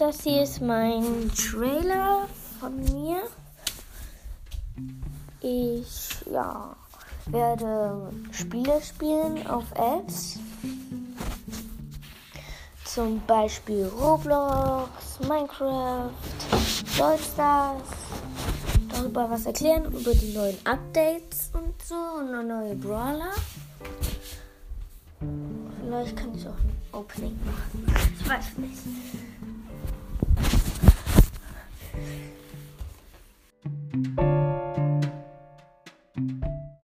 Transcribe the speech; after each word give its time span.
Das 0.00 0.22
hier 0.22 0.44
ist 0.44 0.62
mein 0.62 1.30
Trailer 1.34 2.26
von 2.58 2.74
mir. 2.84 3.20
Ich 5.42 6.08
ja, 6.32 6.74
werde 7.26 8.10
Spiele 8.32 8.80
spielen 8.80 9.46
auf 9.46 9.64
Apps. 9.72 10.38
Zum 12.86 13.20
Beispiel 13.26 13.90
Roblox, 14.00 15.20
Minecraft, 15.28 16.10
Stars. 16.86 17.82
Darüber 18.94 19.30
was 19.30 19.44
erklären, 19.44 19.84
über 19.84 20.14
die 20.14 20.32
neuen 20.32 20.56
Updates 20.64 21.50
und 21.52 21.74
so 21.82 21.94
und 21.94 22.48
neue 22.48 22.74
Brawler. 22.74 23.32
Vielleicht 25.84 26.16
kann 26.16 26.34
ich 26.34 26.48
auch 26.48 26.52
ein 26.52 26.78
Opening 26.92 27.38
machen. 27.44 27.86
Ich 28.18 28.26
weiß 28.30 28.56
nicht. 28.56 29.09
Thank 33.92 34.20
you. 34.20 34.39